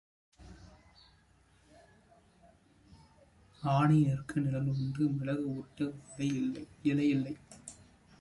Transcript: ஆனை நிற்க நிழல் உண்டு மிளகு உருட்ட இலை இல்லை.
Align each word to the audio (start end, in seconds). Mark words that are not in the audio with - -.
ஆனை 3.63 3.97
நிற்க 3.99 4.39
நிழல் 4.39 4.71
உண்டு 4.73 5.03
மிளகு 5.17 5.45
உருட்ட 5.53 5.89
இலை 6.91 7.07
இல்லை. 7.09 7.35